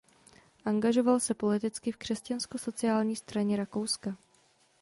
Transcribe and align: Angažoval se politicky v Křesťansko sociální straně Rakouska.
Angažoval 0.65 1.19
se 1.19 1.33
politicky 1.33 1.91
v 1.91 1.97
Křesťansko 1.97 2.57
sociální 2.57 3.15
straně 3.15 3.57
Rakouska. 3.57 4.17